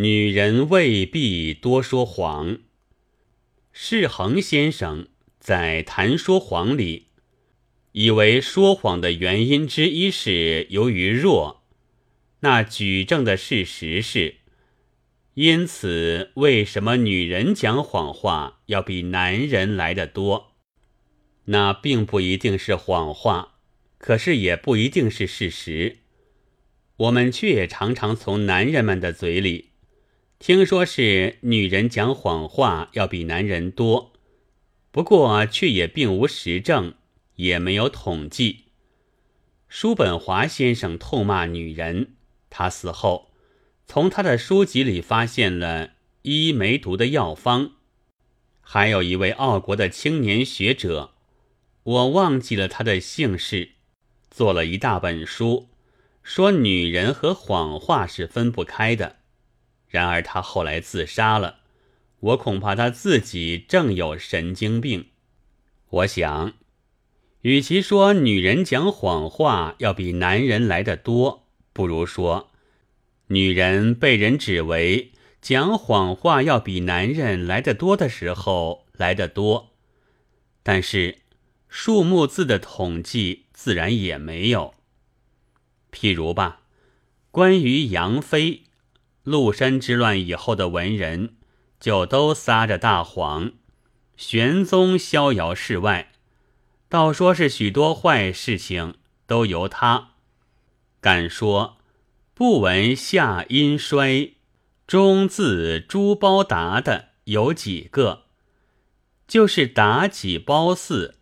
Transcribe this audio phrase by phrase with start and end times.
[0.00, 2.60] 女人未必多说谎。
[3.72, 5.08] 世恒先生
[5.40, 7.06] 在《谈说谎》里，
[7.90, 11.64] 以为说谎的原因之一是由于弱，
[12.42, 14.36] 那举证的事实是。
[15.34, 20.52] 因此，为什么女人讲谎话要比男人来得多？
[21.46, 23.56] 那并不一定是谎话，
[23.98, 25.96] 可是也不一定是事实。
[26.98, 29.67] 我们却也常常从男人们的嘴里
[30.38, 34.12] 听说是女人讲谎话要比男人多，
[34.92, 36.94] 不过却也并无实证，
[37.34, 38.66] 也没有统计。
[39.68, 42.14] 叔本华先生痛骂女人，
[42.50, 43.32] 他死后。
[43.84, 45.92] 从他的书籍里发现了
[46.22, 47.72] 医梅毒的药方，
[48.60, 51.14] 还有一位奥国的青年学者，
[51.82, 53.72] 我忘记了他的姓氏，
[54.30, 55.68] 做了一大本书，
[56.22, 59.16] 说女人和谎话是分不开的。
[59.88, 61.60] 然而他后来自杀了，
[62.20, 65.06] 我恐怕他自己正有神经病。
[65.90, 66.52] 我想，
[67.40, 72.50] 与其说女人讲谎话要比男人来得多，不如说。
[73.28, 79.70] 女人被人指为讲谎话要比男人来得多的时候来得多，
[80.62, 81.18] 但是
[81.68, 84.74] 数目字的统计自然也没有。
[85.92, 86.62] 譬如吧，
[87.30, 88.64] 关于杨飞，
[89.28, 91.34] 禄山之乱以后的文人
[91.78, 93.52] 就都撒着大谎，
[94.16, 96.12] 玄宗逍遥世外，
[96.88, 98.94] 倒说是许多坏事情
[99.26, 100.12] 都由他，
[101.00, 101.76] 敢说。
[102.32, 104.34] 不闻夏阴衰，
[104.86, 108.22] 中字朱包达的有几个？
[109.26, 111.14] 就是妲己褒姒，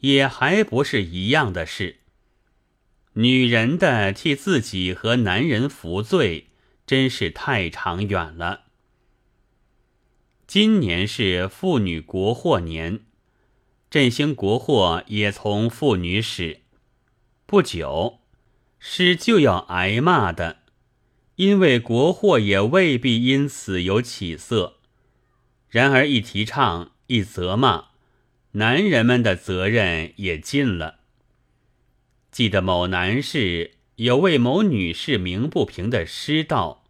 [0.00, 2.00] 也还不是一样的事。
[3.12, 6.48] 女人的替自己和男人服罪，
[6.88, 8.62] 真是太长远了。
[10.46, 13.00] 今年是妇女国货年，
[13.90, 16.62] 振兴国货也从妇女始，
[17.44, 18.20] 不久。
[18.78, 20.60] 是就要挨骂的，
[21.34, 24.78] 因为国货也未必因此有起色。
[25.68, 27.88] 然而一提倡，一责骂，
[28.52, 31.00] 男人们的责任也尽了。
[32.30, 36.84] 记得某男士有位某女士鸣不平的诗道：“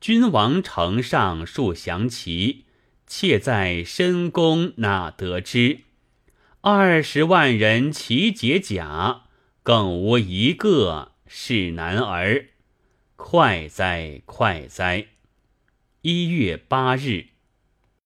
[0.00, 2.64] 君王城上树降旗，
[3.06, 5.80] 妾在深宫哪得知？
[6.62, 9.24] 二十万人齐解甲。”
[9.62, 12.50] 更无一个是男儿，
[13.16, 15.08] 快哉快哉！
[16.02, 17.26] 一月八日。